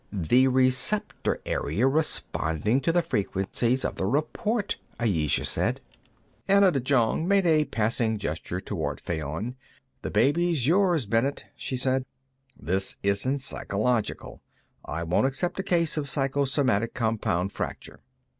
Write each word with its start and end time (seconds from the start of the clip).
"The 0.11 0.47
receptor 0.47 1.39
area 1.45 1.85
responding 1.87 2.81
to 2.81 2.91
the 2.91 3.03
frequencies 3.03 3.85
of 3.85 3.97
the 3.97 4.07
report," 4.07 4.77
Ayesha 4.99 5.45
said. 5.45 5.79
Anna 6.47 6.71
de 6.71 6.79
Jong 6.79 7.27
made 7.27 7.45
a 7.45 7.65
passing 7.65 8.17
gesture 8.17 8.59
toward 8.59 8.99
Fayon. 8.99 9.57
"The 10.01 10.09
baby's 10.09 10.65
yours, 10.65 11.05
Bennet," 11.05 11.45
she 11.55 11.77
said. 11.77 12.07
"This 12.59 12.97
isn't 13.03 13.41
psychological. 13.43 14.41
I 14.83 15.03
won't 15.03 15.27
accept 15.27 15.59
a 15.59 15.63
case 15.63 15.97
of 15.97 16.09
psychosomatic 16.09 16.95
compound 16.95 17.51
fracture." 17.51 17.99